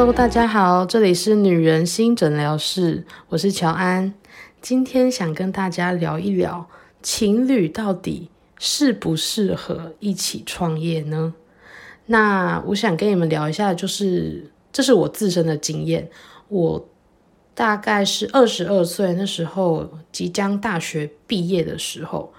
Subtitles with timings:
[0.00, 4.14] Hello，大家好，这里是女人心诊疗室，我是乔安。
[4.62, 6.66] 今天想跟大家聊一聊，
[7.02, 11.34] 情侣到底适不适合一起创业呢？
[12.06, 16.08] 那我想跟你们聊一下，就是这是我自身的经验。
[16.48, 16.88] 我
[17.54, 22.32] 大概是二十二岁那时候，即将大学毕业的时候，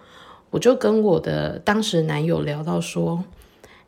[0.49, 3.23] 我就跟我的当时男友聊到说：“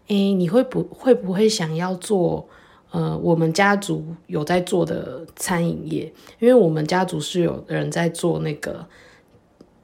[0.09, 2.47] 诶，你会不会不会想要做？”
[2.93, 8.85] 呃，我们家族有在做的餐饮业，因为我们家族是有人在做那个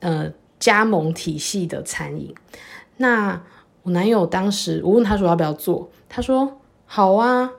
[0.02, 2.32] 呃加盟体系的餐饮。
[2.98, 3.41] 那
[3.82, 7.49] 我男友当时我问他说要不要做，他说好啊，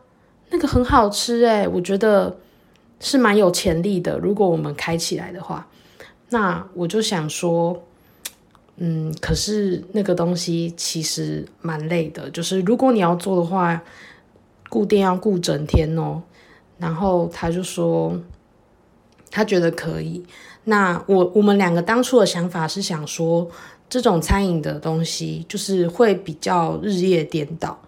[0.51, 2.39] 那个很好吃诶，我觉得
[3.01, 4.17] 是蛮有潜力的。
[4.21, 5.67] 如果我们开起来的话，
[6.29, 7.83] 那我就想说，
[8.77, 13.83] 嗯，可是那个东西其实蛮累的，就是如果你要做的话。
[14.71, 16.23] 固定要顾整天哦，
[16.79, 18.19] 然后他就说
[19.31, 20.25] 他觉得可以。
[20.65, 23.51] 那我我们两个当初的想法是想说，
[23.89, 27.79] 这种餐饮的东西就是会比较日夜颠倒，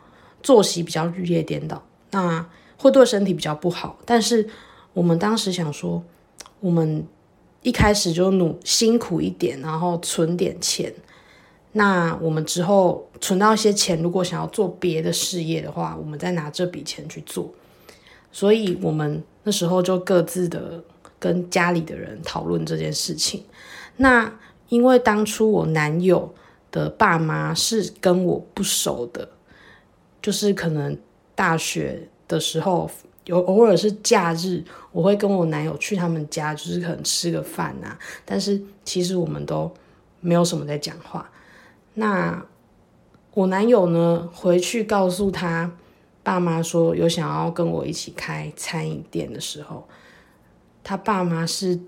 [0.43, 2.45] 作息比较日夜颠倒，那
[2.77, 3.97] 会对身体比较不好。
[4.05, 4.49] 但是
[4.93, 6.03] 我们当时想说，
[6.61, 7.07] 我们
[7.63, 10.93] 一开始就努辛苦一点，然后存点钱。
[11.73, 17.51] 那我们之后存到一些钱，如果想要做别的事业的话，我们再拿这笔钱去做。
[18.31, 20.83] 所以，我们那时候就各自的
[21.19, 23.45] 跟家里的人讨论这件事情。
[23.97, 24.31] 那
[24.69, 26.35] 因为当初我男友
[26.71, 29.29] 的爸妈是跟我不熟的，
[30.21, 30.97] 就是可能
[31.35, 32.91] 大学的时候
[33.25, 34.63] 有偶尔是假日，
[34.93, 37.99] 我会跟我男友去他们家，就是可能吃个饭啊。
[38.25, 39.71] 但是其实我们都
[40.21, 41.31] 没有什么在讲话。
[41.95, 42.45] 那
[43.35, 44.29] 我男友呢？
[44.33, 45.71] 回去告诉他
[46.23, 49.87] 爸妈说有想要跟我一起开餐饮店的时候，
[50.83, 51.79] 他爸妈是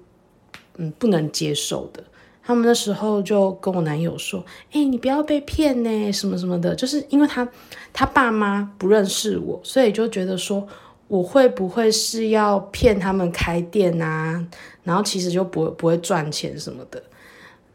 [0.77, 2.05] 嗯不能接受的。
[2.43, 7.49] 他们那时候就跟我男友说：“哎，你不要被骗呢，什么什么的。”就是因为他
[7.93, 10.67] 他爸妈不认识我，所以就觉得说
[11.09, 14.47] 我会不会是要骗他们开店啊？
[14.83, 17.03] 然后其实就不不会赚钱什么的，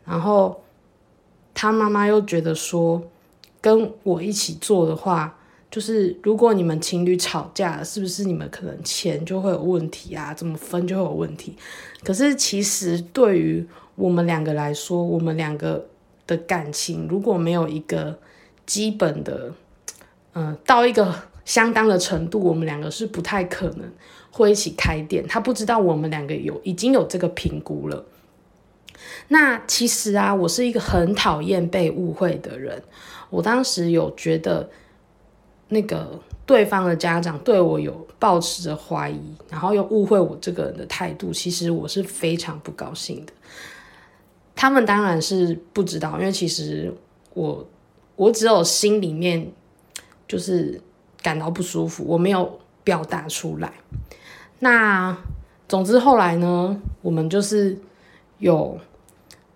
[0.06, 0.60] 然后。
[1.62, 3.04] 他妈妈又觉得说，
[3.60, 5.38] 跟我一起做的话，
[5.70, 10.34] 就是如果你们情侣吵架，是不是你们可能钱就会有问题啊？
[10.34, 11.58] 怎么分就会有问题。
[12.02, 15.86] 可是其实对于我们两个来说，我们两个
[16.26, 18.18] 的感情如果没有一个
[18.66, 19.54] 基本的，
[20.36, 23.92] 嗯，到一个相当的程度，我们两个是不太可能
[24.32, 25.28] 会一起开店。
[25.28, 28.06] 他不知道我们两个有已经有这个评估了。
[29.28, 32.82] 那其实啊，我是一个很讨厌被误会的人。
[33.30, 34.68] 我当时有觉得，
[35.68, 43.34] 那个对方的家长对我有抱持着怀疑，然后又误会我这个人的态度，其实我是非常不高兴的。
[44.56, 46.92] 他们当然是不知道，因为其实
[47.36, 47.68] 我
[48.16, 49.52] 我只有心里面
[50.28, 50.82] 就是
[51.22, 53.72] 感到不舒服，我没有表达出来。
[54.58, 55.16] 那
[55.68, 57.78] 总之后来呢，我们就是
[58.40, 58.80] 有。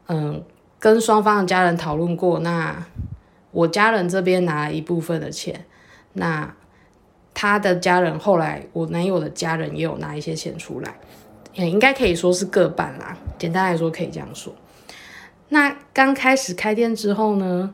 [0.07, 0.43] 嗯，
[0.79, 2.85] 跟双方的家人讨论过，那
[3.51, 5.65] 我家人这边拿了一部分的钱，
[6.13, 6.53] 那
[7.33, 10.99] 他的家人后来，我男友的家人也有拿一些钱出来，
[11.53, 13.17] 也应该可以说是各半啦。
[13.37, 14.53] 简单来说可以这样说。
[15.49, 17.73] 那刚开始开店之后呢，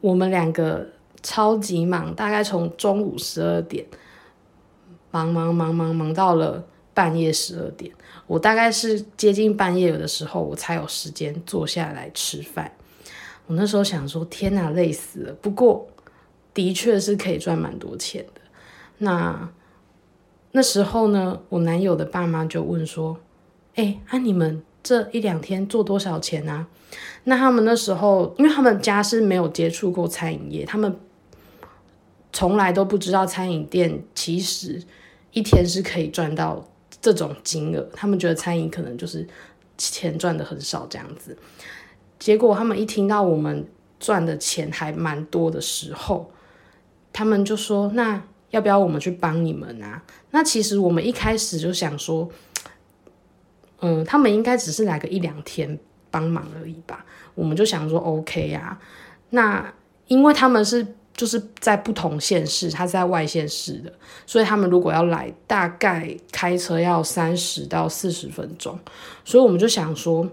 [0.00, 0.86] 我们两个
[1.22, 3.84] 超级忙，大概从中午十二点
[5.10, 6.64] 忙忙忙忙忙到了
[6.94, 7.92] 半夜十二点。
[8.26, 12.72] 我大概是接近半夜有的时候，我才有时间坐下来吃饭。
[13.46, 15.86] 我那时候想说：“天哪，累死了！”不过，
[16.54, 18.40] 的确是可以赚蛮多钱的。
[18.96, 19.50] 那
[20.52, 23.18] 那时候呢，我男友的爸妈就问说
[23.76, 26.66] ：“哎，那你们这一两天做多少钱啊？”
[27.24, 30.96] 那他们那时候，因为他们家是没有接触过餐饮业，他们
[32.32, 34.82] 从来都不知道餐饮店其实
[35.32, 36.66] 一天是可以赚到。
[37.04, 39.28] 这种金额，他们觉得餐饮可能就是
[39.76, 41.36] 钱赚的很少这样子。
[42.18, 43.68] 结果他们一听到我们
[44.00, 46.32] 赚的钱还蛮多的时候，
[47.12, 48.22] 他们就说：“那
[48.52, 50.02] 要不要我们去帮你们啊？”
[50.32, 52.26] 那其实我们一开始就想说，
[53.80, 55.78] 嗯，他们应该只是来个一两天
[56.10, 57.04] 帮忙而已吧。
[57.34, 58.80] 我们就想说 OK 呀。
[59.28, 59.74] 那
[60.06, 60.86] 因为他们是。
[61.16, 63.92] 就是在不同县市，他在外县市的，
[64.26, 68.78] 所以他们如果要来，大概开车要三十到四十分钟，
[69.24, 70.28] 所以我们就想说，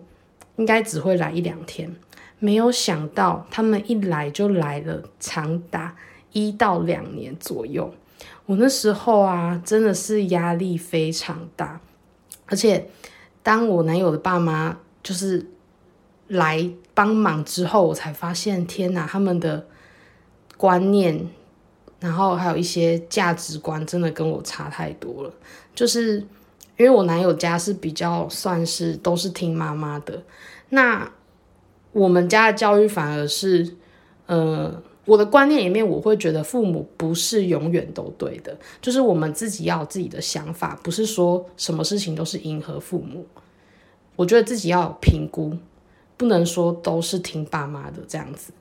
[0.55, 1.95] 应该只会来一两天，
[2.39, 5.95] 没有想到他们一来就来了长达
[6.31, 7.93] 一到两年左右。
[8.47, 11.79] 我那时候啊，真的是压力非常大，
[12.47, 12.89] 而且
[13.43, 15.45] 当我男友的爸妈就是
[16.27, 19.67] 来帮忙之后，我才发现，天哪，他们的
[20.61, 21.27] 观念，
[21.99, 25.33] 然后还有一些价值观，真的跟我差太多了。
[25.73, 26.19] 就是
[26.77, 30.21] 因为我男友家是比较算是都是听妈妈的，
[30.69, 31.11] 那
[31.91, 33.75] 我们家的教育反而是，
[34.27, 34.79] 呃。
[35.05, 43.25] 我的观念里面，我会觉得父母不是永远都对的，就是我们自己要有自己的想法，不是说什么事情都是迎合父母。
[44.15, 45.57] 我觉得自己要评估，
[46.21, 48.53] 不能说都是听爸妈的这样子。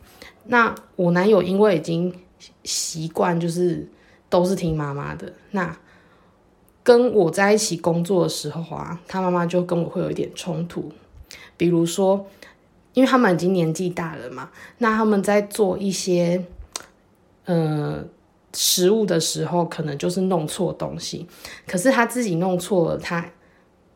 [0.45, 2.11] 那我男友因为已经
[2.65, 3.87] 习惯，就是
[4.31, 5.77] 都是听妈妈的，那
[6.83, 10.91] 跟我在一起工作的时候啊，他妈妈就跟我会有一点冲突，
[11.59, 12.27] 比如说。
[12.93, 16.45] 因为他们已经年纪大了嘛，那他们在做一些，
[17.45, 18.05] 呃，
[18.53, 21.25] 食物的时候，可能就是弄错东西。
[21.69, 23.25] 可是他自己弄错了，他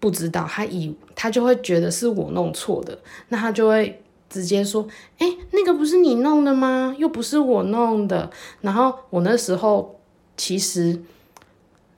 [0.04, 2.98] 不知道，他以他就会觉得是我弄错的，
[3.28, 4.86] 那他就会直接说
[5.16, 6.94] ：“哎，那个不是你弄的吗？
[6.98, 8.30] 又不是我弄的。”
[8.60, 9.98] 然后我那时候
[10.36, 11.00] 其实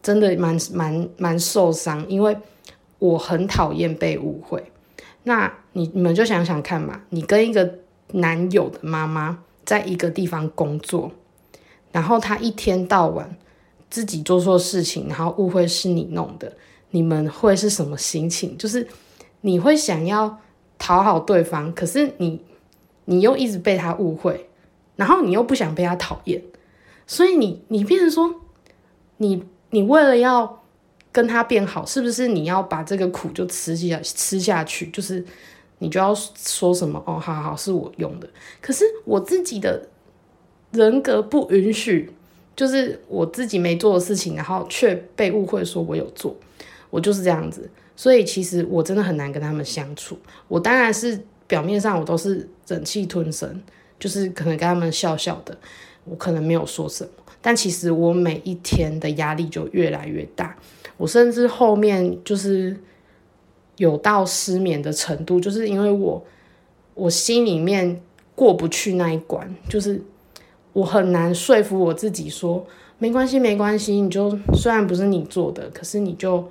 [0.00, 2.38] 真的蛮蛮蛮受伤，因为
[3.00, 4.70] 我很讨厌被误会。
[5.24, 7.80] 那你你们就想想看嘛，你跟一个
[8.12, 11.10] 男友的妈妈在一个地方工作，
[11.90, 13.36] 然后他一天到晚
[13.90, 16.52] 自己做错事情，然后误会是你弄的，
[16.90, 18.56] 你们会是什么心情？
[18.56, 18.86] 就是
[19.40, 20.38] 你会想要
[20.78, 22.40] 讨好对方，可是你
[23.06, 24.48] 你又一直被他误会，
[24.96, 26.42] 然后你又不想被他讨厌，
[27.06, 28.34] 所以你你变成说，
[29.16, 30.62] 你你为了要。
[31.12, 34.86] 跟他变好，是不是你要把这个苦就吃下吃下去？
[34.88, 35.24] 就是
[35.78, 38.28] 你就要说什么哦，好好是我用的，
[38.60, 39.88] 可是我自己的
[40.72, 42.12] 人格不允许，
[42.54, 46.36] 就是我自己没做的事情，然后却被误会说我有做，
[46.96, 50.16] 我就是这样子，所以其实我真的很难跟他们相处。
[50.48, 53.62] 我当然是表面上我都是忍气吞声，
[54.00, 55.54] 就是可能跟他们笑笑的，
[56.04, 57.10] 我可能没有说什么，
[57.42, 60.56] 但其实我每一天的压力就越来越大。
[60.96, 62.74] 我甚至后面就是
[63.76, 66.24] 有到失眠的程度，就是因为我
[66.94, 68.00] 我心里面
[68.34, 70.02] 过不去那一关，就是
[70.72, 72.66] 我很难说服我自己说
[72.98, 76.48] 没关系没关系，你就虽然不是你做的，可是你就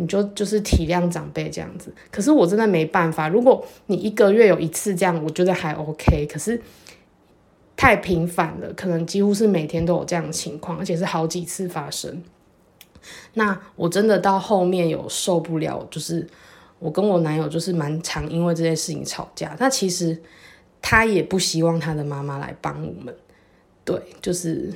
[0.00, 1.92] 你就就是体谅长辈这样子。
[2.10, 6.26] 可是我真的没办法，如果你一个月有一次这样，我觉得还 OK。
[6.26, 6.58] 可是
[7.76, 12.22] 太频繁了，可能几乎是每天都有这样的情况，而且是好几次发生。
[13.34, 16.26] 那我真的到后面有受不了，就是
[16.78, 19.54] 我跟我男友就是蛮常因为这件事情吵架。
[19.58, 20.18] 那其实
[20.80, 23.14] 他也不希望他的妈妈来帮我们，
[23.84, 24.72] 对，就是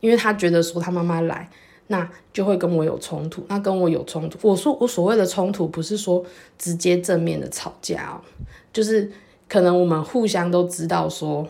[0.00, 1.48] 因为他觉得说他妈妈来，
[1.86, 3.44] 那就会跟我有冲突。
[3.48, 6.24] 那跟我有冲突，我说我所谓的冲突不是说
[6.58, 8.20] 直接正面的吵架哦，
[8.72, 9.10] 就是
[9.48, 11.46] 可能我们互相都知道说，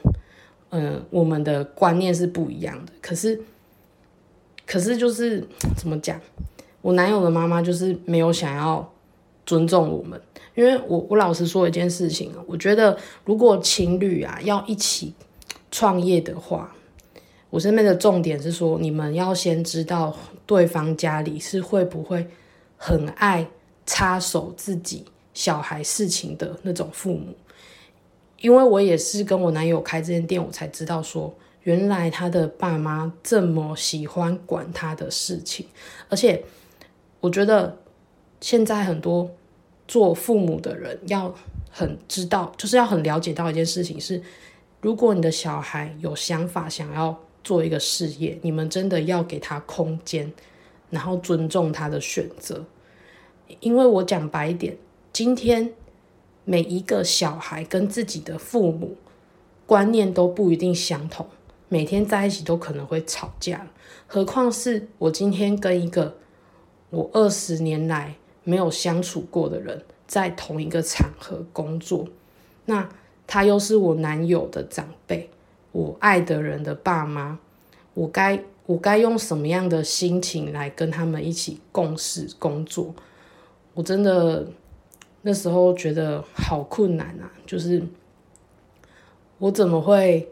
[0.71, 3.41] 嗯，我们的观念是不一样的，可是。
[4.67, 5.47] 可是就是
[5.77, 6.19] 怎么讲，
[6.81, 8.91] 我男友的妈妈就是没有想要
[9.45, 10.19] 尊重我们，
[10.55, 15.13] 因为我我老实说一件事情啊，我觉得如果情侣啊要一起
[15.71, 16.75] 创业的话，
[17.55, 20.13] 我身边的重点是说，你们要先知道
[20.45, 22.27] 对方家里是会不会
[22.77, 23.47] 很爱
[23.87, 27.33] 插手自己小孩事情的那种父母，
[28.41, 31.33] 因为我也是跟我男友开这间店，我才知道说。
[31.63, 35.65] 原来他的爸妈这么喜欢管他的事情，
[36.11, 36.45] 而且
[37.21, 37.79] 我觉得
[38.41, 39.31] 现在很多
[39.89, 41.35] 做父母的人要
[41.71, 44.21] 很知道，就是要很了解到一件事情是：
[44.83, 50.33] 如果你的小孩有想法想要做一个事业，你们真的要给他空间，
[50.91, 52.65] 然后尊重他的选择。
[53.61, 54.77] 因为我讲白一点，
[55.13, 55.75] 今天
[56.45, 58.97] 每一个小孩跟自己的父母
[59.67, 61.27] 观念都不一定相同。
[61.69, 63.67] 每天在一起都可能会吵架，
[64.07, 66.17] 何况是我今天跟一个
[66.91, 72.07] 我二十年来没有相处过的人在同一个场合工作，
[72.67, 72.89] 那
[73.27, 75.31] 他又是我男友的长辈，
[75.75, 77.37] 我爱的人的爸妈，
[77.95, 82.95] 我该我该用什么样的心情来跟他们一起共事工作？
[83.75, 84.47] 我真的
[85.23, 87.83] 那时候觉得好困难啊，就是
[89.39, 90.29] 我怎么会？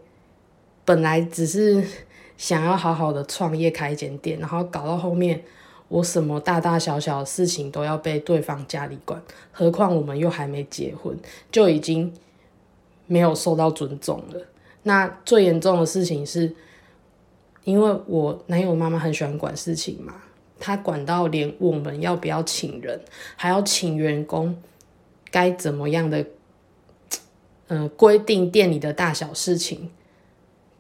[0.84, 1.84] 本来只是
[2.36, 5.42] 想要好好的创业开一间店，然后搞到后面，
[5.88, 9.20] 我什么大大小小的事情都要被对方家里管，
[9.50, 11.18] 何况我们又还没结婚，
[11.50, 12.12] 就已经
[13.06, 14.46] 没有受到尊重了。
[14.84, 16.52] 那最严重的事情是，
[17.62, 20.14] 因为我男友妈妈很喜欢管事情嘛，
[20.58, 23.00] 她管到连我们要不要请人，
[23.36, 24.60] 还要请员工，
[25.30, 26.26] 该怎么样的，
[27.68, 29.88] 嗯，规定店里的大小事情，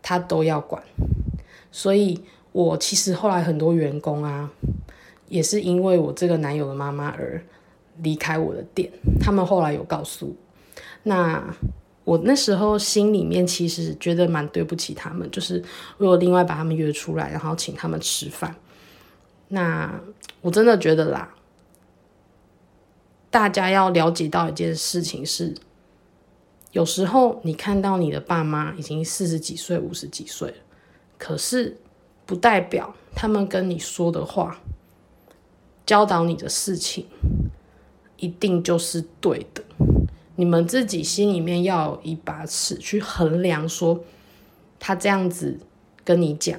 [0.02, 0.82] 她都要管。
[1.70, 4.50] 所以，我其实后来很多员工啊，
[5.28, 7.40] 也是因为我这个男友的妈妈而
[7.98, 8.90] 离开我的店。
[9.20, 10.34] 他们后来有告诉我，
[11.04, 11.54] 那。
[12.04, 15.62] 我那时候心里面其实觉得蛮对不起他们，就是
[15.98, 18.56] 如果另外把他们约出来，然后请他们吃饭，
[19.48, 20.00] 那
[20.40, 21.32] 我真的觉得啦，
[23.30, 25.54] 大家要了解到一件事情是，
[26.72, 30.56] 有时候你看到你的爸妈已经四十几岁、五十几岁了，
[31.18, 31.78] 可是
[32.26, 34.60] 不代表他们跟你说的话、
[35.86, 37.06] 教导你的事情
[38.16, 39.62] 一定就是对的。
[40.42, 44.02] 你们自己心里面要有一把尺去衡量，说
[44.80, 45.56] 他这样子
[46.02, 46.58] 跟你讲，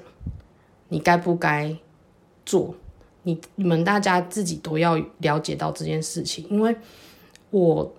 [0.88, 1.76] 你该不该
[2.46, 2.76] 做？
[3.24, 6.74] 你你们大家自己都要了解到这件事情，因为
[7.50, 7.94] 我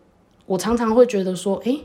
[0.47, 1.79] 我常常会觉得说，哎，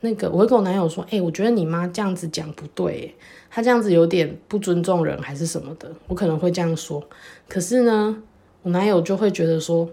[0.00, 3.14] 那个我会跟我男友说，哎，我觉得你妈这样子讲不对，
[3.50, 7.06] 他这样子有点不尊重人还是什么的，我可能会这样说。
[7.46, 8.22] 可是呢，
[8.62, 9.86] 我男友就会觉得说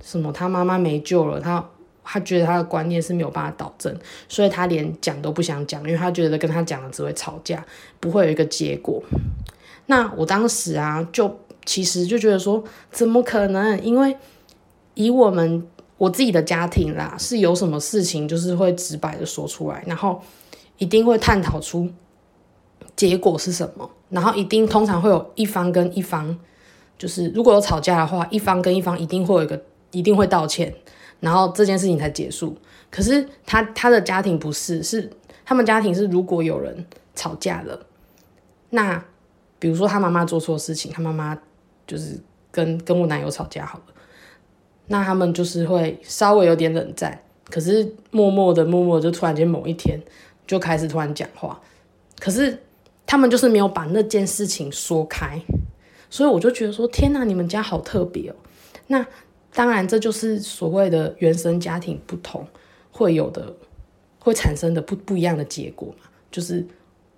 [0.00, 1.68] 什么他妈妈没救了，他。
[2.02, 3.94] 他觉得他的观念是没有办法导正，
[4.28, 7.64] 所以他连讲都不想讲，因为他觉得跟他讲了只会吵架，
[8.00, 9.02] 不会有一个结果。
[9.86, 13.82] 那我当时啊，就其实就觉得说，怎么可能？
[13.82, 14.16] 因为
[14.94, 15.66] 以我们
[15.98, 20.20] 我自己的家庭啦，是有什么事情就是会直白的说出来，然后
[20.78, 21.88] 一定会探讨出
[22.96, 26.38] 结果是什么，然后一定通常会有一方跟一方，
[26.98, 30.74] 就是如果有吵架的话，一方跟一方一定会有一个一定会道歉。
[31.20, 32.56] 然后这件事情才结束。
[32.90, 35.08] 可是他他的家庭不是，是
[35.44, 36.84] 他们家庭是，如果有人
[37.14, 37.86] 吵架了，
[38.70, 39.04] 那
[39.60, 41.38] 比如说他妈妈做错事情，他妈妈
[41.86, 42.18] 就是
[42.50, 43.84] 跟跟我男友吵架好了，
[44.88, 50.00] 那他们就是会稍微有点冷战，可是默默的默默就突然间某一天
[50.48, 51.60] 就开始突然讲话，
[52.18, 52.58] 可是
[53.06, 55.40] 他们就是没有把那件事情说开，
[56.08, 58.34] 所以我就觉得说天哪，你们家好特别哦，
[58.88, 59.06] 那。
[59.52, 62.46] 当然，这就是所谓的原生家庭不同
[62.92, 63.52] 会有的，
[64.20, 66.08] 会产生的不不一样的结果嘛。
[66.30, 66.64] 就是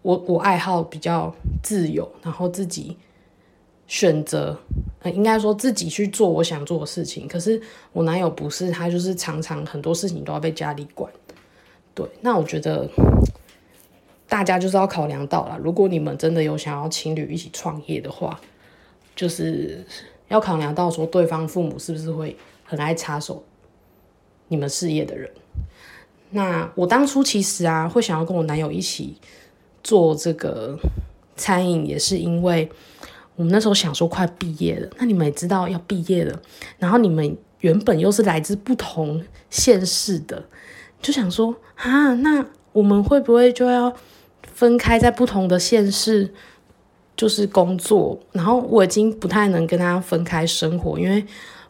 [0.01, 2.97] 我我爱好比较自由，然后自己
[3.87, 4.59] 选择，
[5.01, 7.29] 呃，应该说自己去做我想做的事情。
[7.29, 7.61] 可是
[7.93, 11.13] 我男友不是，他就是常常很多事情都要被家里管。
[11.95, 12.89] 对，那我觉得
[14.27, 18.41] 大家就是要考量到了，如果你们真的有想要情侣一起创业的话，
[19.15, 19.85] 就是。
[20.33, 22.35] 要考量到说对方父母是不是会
[22.65, 23.45] 很爱插手
[24.49, 25.31] 你们事业的人。
[26.31, 29.15] 那我当初其实啊，会想要跟我男友一起
[29.85, 30.79] 做这个
[31.37, 32.67] 餐饮，也是因为
[33.37, 34.89] 我们那时候想说快毕业了。
[34.97, 36.41] 那你们也知道要毕业了，
[36.79, 40.43] 然后你们原本又是来自不同县市的，
[41.03, 43.95] 就想说啊，那我们会不会就要
[44.55, 46.33] 分开在不同的县市？
[47.23, 51.25] 就是工作，然后我已经不太能跟他分开生活，因为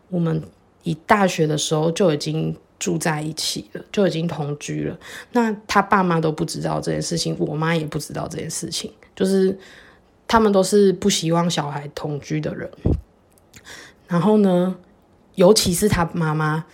[0.09, 0.43] 我们
[0.83, 4.99] 以大学的时候就已经住在一起了，就已经同居了。
[5.33, 9.59] 那他爸妈都不知道这件事情，我妈也不知道这件事情，就是
[10.27, 12.71] 他们都是不希望小孩同居的人。
[14.09, 14.75] 然后呢，
[15.35, 16.65] 尤其是他妈妈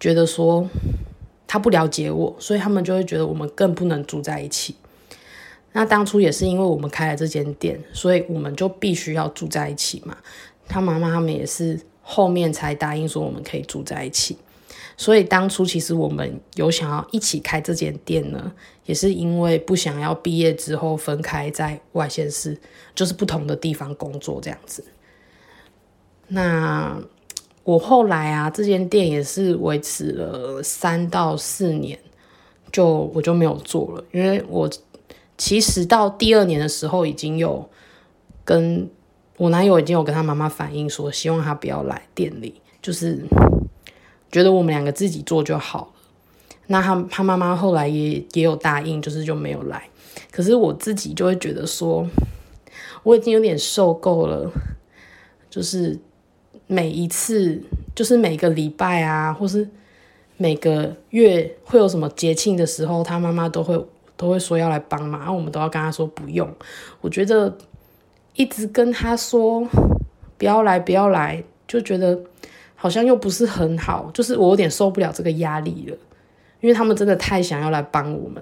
[0.00, 0.66] 觉得说
[1.46, 4.74] 他不了解我，所以他们就会觉得我们更不能住在一起。
[5.74, 10.14] 那当初也是因为我们开了这间店，所以我们就必须要住在一起嘛。
[10.68, 14.36] 他妈妈他们也是后面才答应说我们可以住在一起。
[14.98, 18.52] 所以当初其实我们有想要一起开这间店呢，
[18.84, 22.56] 也是因为不想要毕业之后分开在外县市，
[22.94, 24.84] 就是不同的地方工作这样子。
[26.28, 27.00] 那
[27.64, 31.98] 我后来啊，这间店也是维持了三到四年，
[32.70, 34.70] 就我就没有做了，因为我。
[35.38, 37.68] 其实到第二年的时候，已经有
[38.44, 38.88] 跟
[39.38, 43.24] 我男友已经有跟他妈妈反映说，希望他不要来店里，就是
[44.30, 45.88] 觉得我们两个自己做就好了。
[46.68, 49.88] 那他他妈妈后来也也有答应，就是就没有来。
[50.30, 52.06] 可是我自己就会觉得说，
[53.02, 54.48] 我已经有点受够了，
[55.50, 55.98] 就是
[56.68, 57.60] 每一次，
[57.96, 59.68] 就是每个礼拜啊，或是
[60.36, 63.84] 每个月会有什么节庆的时候，他妈妈都会。
[64.22, 66.48] 都会说要来帮忙，然后我们都要跟他说不用。
[67.00, 67.52] 我觉得
[68.34, 69.66] 一直跟他说
[70.38, 72.16] 不要来，不要来，就觉得
[72.76, 75.96] 好像又不是很好，就是我有点受不了这个压力了。
[76.60, 78.40] 因为他们真的太想要来帮我们，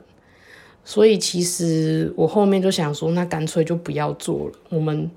[0.84, 5.10] 所以其实我后面就想说，那干脆就不要做了，我们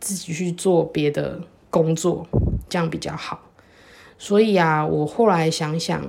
[0.00, 2.26] 自己去做别的工作，
[2.68, 3.40] 这样比较好。
[4.18, 6.04] 所以啊，我后来想想，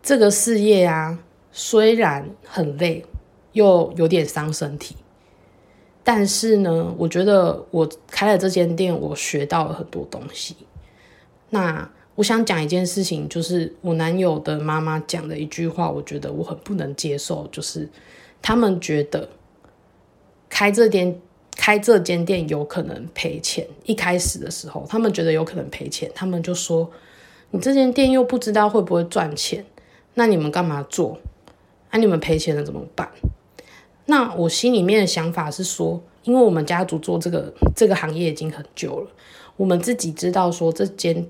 [0.00, 1.18] 这个事业啊，
[1.56, 3.04] 虽然很累，
[3.52, 4.96] 又有点伤身体，
[6.02, 10.56] 但是呢，我觉得我开了这间店，我学到了很多东西。
[11.50, 17.88] 那我想讲一件事情，就是我男友的妈妈讲的一句话，我觉得我很不能接受，就是
[18.42, 19.28] 他们觉得
[20.48, 21.20] 开这店
[21.54, 23.64] 开这间店有可能赔钱。
[23.84, 26.90] 一开始的时候，他们觉得有可能赔钱，他们就说
[27.52, 29.64] ：“你这间店又不知道会不会赚钱，
[30.14, 31.16] 那你们干嘛做？
[31.94, 33.08] 那你们赔钱了怎么办？”
[34.06, 39.10] 那我心里面的想法是说，因为我们家族做这个这个行业已经很久了，
[39.56, 41.26] 我们自己知道说这间。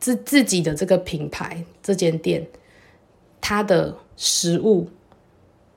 [0.00, 2.46] 自自己的这个品牌，这间店，
[3.40, 4.86] 它的食物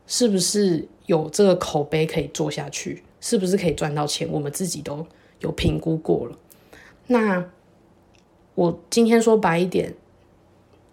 [0.05, 3.01] 是不是有这个口碑可以做下去？
[3.19, 4.29] 是不是可以赚到钱？
[4.31, 5.07] 我们自己都
[5.39, 6.37] 有评估过了。
[7.07, 7.49] 那
[8.53, 9.95] 我今天说白一点，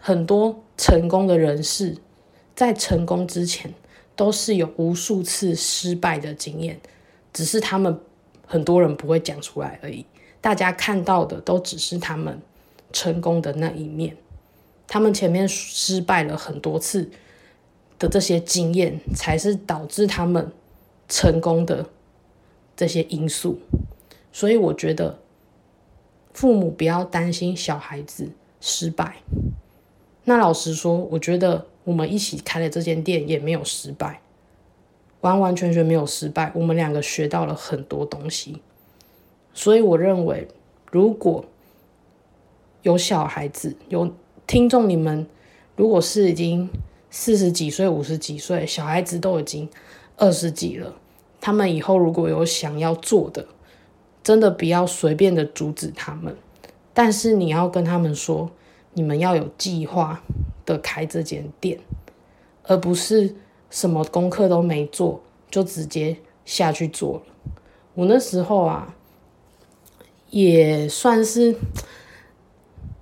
[0.01, 1.99] 很多成功的人士
[2.59, 3.73] 在成功之前
[4.17, 6.81] 都是有无数次失败的经验，
[7.33, 8.01] 只是他们
[8.45, 10.05] 很多人不会讲出来而已。
[10.41, 12.43] 大家看到的都只是他们。
[12.91, 14.17] 成功的那一面，
[14.87, 17.11] 他们前面失败了很多次
[17.99, 20.51] 的这些经验，才是导致他们
[21.07, 21.85] 成功的
[22.75, 23.59] 这些因素。
[24.33, 25.19] 所以我觉得，
[26.33, 29.19] 父母不要担心小孩子失败。
[30.25, 34.21] 那老实说，我觉得我们一起开了这间店也没有失败，
[35.23, 36.53] 完完全全没有失败。
[36.55, 38.61] 我们两个学到了很多东西，
[39.55, 40.47] 所以我认为，
[40.91, 41.47] 如果
[42.83, 44.13] 有小孩子，有
[44.47, 45.27] 听众，你们
[45.77, 46.69] 如果是已经
[47.11, 49.67] 四十几岁、五十几岁，小孩子都已经
[50.19, 50.95] 二十几了，
[51.41, 53.47] 他们以后如果有想要做的，
[54.23, 56.37] 真的不要随便的阻止他们，
[56.93, 58.51] 但是你要跟他们说，
[58.99, 60.21] 你们要有计划
[60.67, 61.79] 的开这间店，
[62.65, 63.37] 而不是
[63.71, 67.23] 什么功课都没做就直接下去做了。
[67.95, 68.93] 我那时候啊，
[70.31, 71.55] 也算是。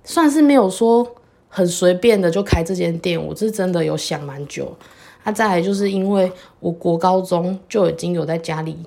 [0.05, 1.15] 算是没有说
[1.49, 4.77] 很随便的就开这间店，我是真的有想蛮久。
[5.23, 6.31] 啊，再来就是因为
[6.61, 8.77] 我国高中就已经有在家里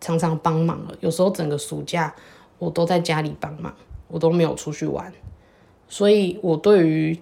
[0.00, 2.12] 常常帮忙了，有时候整个暑假
[2.58, 3.72] 我都在家里帮忙，
[4.08, 5.12] 我都没有出去玩，
[5.88, 7.18] 所以我对于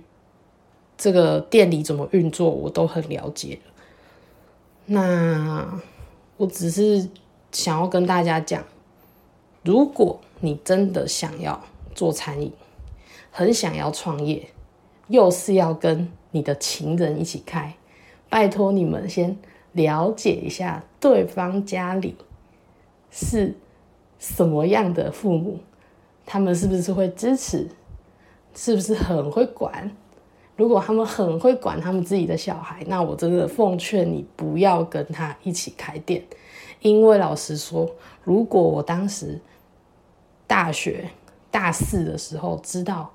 [0.96, 3.58] 这个店里怎么运作我都很了解。
[4.86, 5.80] 那
[6.36, 7.08] 我只是
[7.52, 8.64] 想要跟大家讲，
[9.62, 11.62] 如果你真的想要
[11.94, 12.52] 做餐饮，
[13.30, 14.48] 很想要创业，
[15.08, 17.74] 又是要跟你的情人一起开，
[18.28, 19.36] 拜托你们先
[19.72, 22.16] 了解一下对方家里
[23.10, 23.54] 是
[24.18, 25.60] 什么样的父母，
[26.26, 27.68] 他们是不是会支持，
[28.54, 29.90] 是不是很会管？
[30.56, 36.22] 如果他们很会管他们自己的小孩，那我真的奉劝你不要跟他一起开店，
[36.80, 37.90] 因为老实说，
[38.22, 39.40] 如果我当时
[40.46, 41.10] 大学
[41.50, 43.10] 大四的时候知道。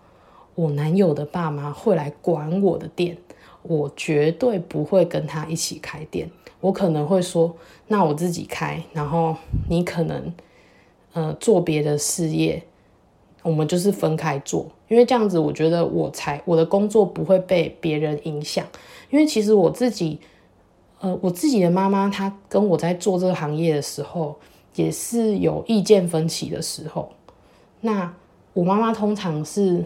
[0.56, 3.16] 我男友的爸妈会来管我的店，
[3.62, 6.32] 我绝对不会跟他一起开店。
[6.62, 7.56] 我可能会说，
[7.90, 9.36] 那我自己开，然后
[9.70, 10.34] 你可能
[11.14, 12.64] 呃做别的事业，
[13.50, 14.66] 我们就是分开做。
[14.88, 18.66] 因为这样子，我觉得我才我的工作不会被别人影响。
[19.10, 20.20] 因为其实我自己，
[21.00, 24.36] 呃，我自己的妈妈她跟我在做这个行业的时候，
[24.76, 27.10] 也是有意见分歧的时候。
[27.82, 28.14] 那
[28.54, 29.84] 我妈妈通常是。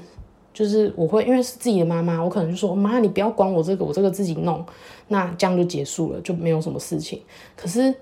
[0.54, 4.62] 就是我会因为是自己的妈妈，我可能就说妈，你不要管我这个，我这个自己弄，
[5.08, 7.22] 那这样就结束了，就没有什么事情。
[7.56, 7.96] 可是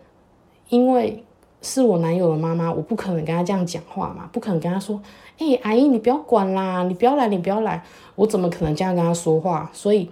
[0.69, 1.23] 因为
[1.61, 5.01] 是我男友的妈妈，我不可能跟他这样讲话嘛，不可能跟他说，
[5.37, 7.83] 哎，阿姨你不要管啦，你不要来，你不要来，
[8.15, 9.69] 我怎么可能这样跟他说话？
[9.73, 10.09] 所以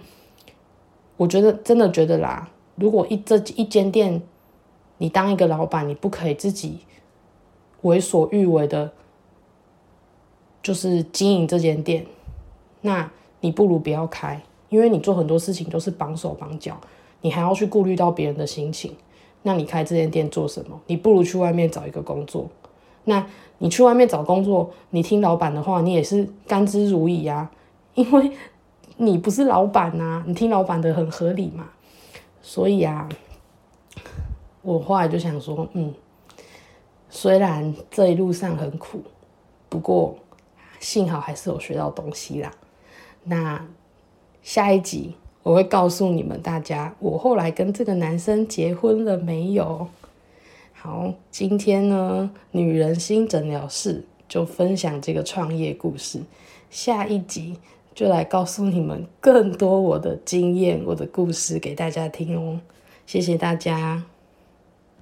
[1.16, 4.20] 我觉得真的觉得啦，如果一这一间店，
[4.98, 6.80] 你当一个老板，你不可以自己
[7.82, 8.92] 为所欲为的，
[10.62, 12.04] 就是经营这间店。
[12.82, 16.76] 那你不如不要开，因为你做很多事情都是绑手绑脚，
[17.22, 18.94] 你还要去顾虑到别人的心情。
[19.42, 20.80] 那你开这间店做什么？
[20.86, 22.48] 你不如去外面找一个工作。
[23.04, 23.26] 那
[23.58, 27.50] 你去外面找工作，你听老板的话，你也是甘之如饴啊，
[27.94, 28.30] 因为
[28.96, 31.68] 你不是老板呐，你听老板的很合理嘛。
[32.42, 33.08] 所以啊，
[34.62, 35.94] 我后来就想说，嗯，
[37.08, 39.02] 虽然这一路上很苦，
[39.68, 40.16] 不过
[40.78, 42.50] 幸好还是有学到东西啦。
[43.24, 43.66] 那
[44.42, 45.14] 下一集
[45.48, 49.88] 我会告诉你们大家，我后来跟这个男生结婚了没有？
[50.74, 56.20] 好，今天呢，女人心诊疗室就分享这个创业故事，
[56.68, 57.56] 下一集
[57.94, 62.60] 就来告诉你们更多我的经验、我的故事给大家听哦。
[63.06, 64.04] 谢谢大家。